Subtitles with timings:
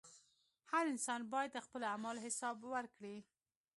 [0.71, 3.17] •هر انسان باید د خپلو اعمالو حساب ورکړي.